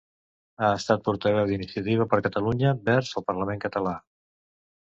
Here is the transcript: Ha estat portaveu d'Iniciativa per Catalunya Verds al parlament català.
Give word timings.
Ha 0.61 0.69
estat 0.77 1.03
portaveu 1.07 1.51
d'Iniciativa 1.51 2.07
per 2.15 2.21
Catalunya 2.29 2.75
Verds 2.91 3.15
al 3.23 3.29
parlament 3.31 3.63
català. 3.67 3.93